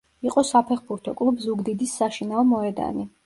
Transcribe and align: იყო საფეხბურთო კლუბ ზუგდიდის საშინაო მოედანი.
იყო 0.27 0.43
საფეხბურთო 0.51 1.13
კლუბ 1.19 1.43
ზუგდიდის 1.45 1.93
საშინაო 2.01 2.47
მოედანი. 2.55 3.07